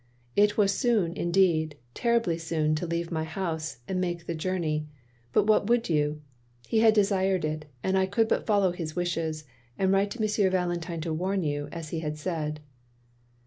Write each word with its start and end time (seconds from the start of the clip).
It 0.35 0.57
was 0.57 0.75
soon; 0.75 1.13
indeed 1.13 1.75
terribly 1.93 2.39
soon, 2.39 2.73
to 2.73 2.87
leave 2.87 3.11
my 3.11 3.23
house, 3.23 3.81
and 3.87 4.01
make 4.01 4.25
the 4.25 4.33
journey. 4.33 4.87
But 5.31 5.45
what 5.45 5.67
would 5.69 5.89
you? 5.89 6.23
He 6.67 6.79
had 6.79 6.95
desired 6.95 7.45
it, 7.45 7.65
and 7.83 7.95
I 7.95 8.07
could 8.07 8.27
but 8.27 8.47
follow 8.47 8.71
his 8.71 8.95
wishes, 8.95 9.43
and 9.77 9.91
write 9.91 10.09
to 10.09 10.19
M. 10.43 10.51
Valentine 10.51 11.01
to 11.01 11.13
warn 11.13 11.43
you, 11.43 11.69
as 11.71 11.89
he 11.89 11.99
had 11.99 12.17
said. 12.17 12.61